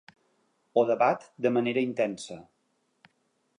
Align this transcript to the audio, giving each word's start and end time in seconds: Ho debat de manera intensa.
Ho 0.75 0.83
debat 0.91 1.27
de 1.47 1.53
manera 1.59 1.85
intensa. 1.91 2.41